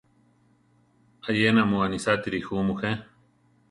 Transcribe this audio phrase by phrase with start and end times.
[1.29, 2.91] Ayena mu anisátiri ju mujé.